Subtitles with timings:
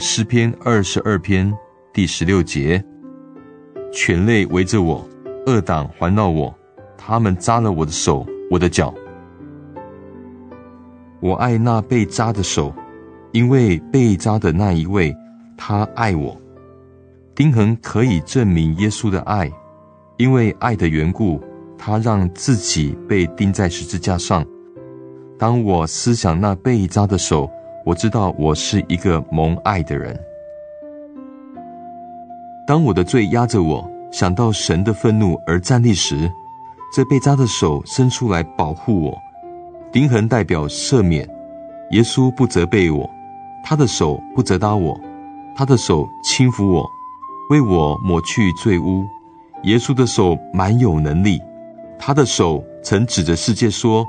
[0.00, 1.52] 诗篇二十二篇
[1.92, 2.82] 第十六节：
[3.92, 5.06] 犬类围着我，
[5.46, 6.54] 恶党环绕我，
[6.96, 8.94] 他们扎了我的手，我的脚。
[11.20, 12.72] 我爱那被扎的手，
[13.32, 15.14] 因为被扎的那一位，
[15.56, 16.34] 他爱我。
[17.34, 19.52] 丁恒可以证明耶稣的爱，
[20.16, 21.42] 因为爱的缘故，
[21.76, 24.42] 他让自己被钉在十字架上。
[25.38, 27.50] 当我思想那被扎的手，
[27.84, 30.18] 我知道我是一个蒙爱的人。
[32.66, 36.30] 当我的罪压着我，想到神的愤怒而站立时，
[36.90, 39.18] 这被扎的手伸出来保护我。
[39.92, 41.28] 钉痕代表赦免，
[41.90, 43.08] 耶稣不责备我，
[43.62, 44.98] 他的手不责打我，
[45.54, 46.88] 他的手轻抚我，
[47.50, 49.04] 为我抹去罪污。
[49.64, 51.42] 耶稣的手满有能力，
[51.98, 54.06] 他的手曾指着世界说：“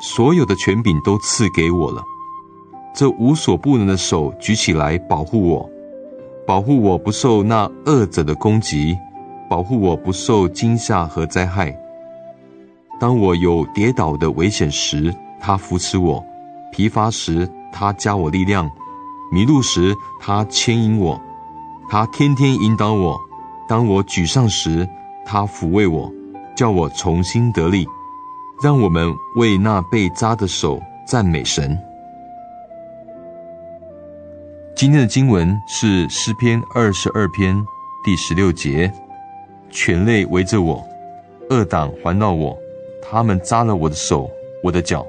[0.00, 2.02] 所有的权柄都赐给我了。”
[2.92, 5.70] 这无所不能的手举起来保护我，
[6.44, 8.98] 保护我不受那恶者的攻击，
[9.48, 11.72] 保护我不受惊吓和灾害。
[12.98, 16.20] 当我有跌倒的危险时，他扶持我；
[16.72, 18.68] 疲乏时，他加我力量；
[19.32, 21.16] 迷路时，他牵引我；
[21.88, 23.18] 他天天引导我。
[23.68, 24.86] 当我沮丧时，
[25.24, 26.12] 他抚慰我，
[26.56, 27.86] 叫我重新得力。
[28.62, 31.78] 让我们为那被扎的手赞美神。
[34.76, 37.56] 今天的经文是诗篇二十二篇
[38.04, 38.92] 第十六节：
[39.70, 40.86] 犬类围着我，
[41.48, 42.54] 恶党环绕我，
[43.00, 44.30] 他们扎了我的手，
[44.62, 45.06] 我的脚。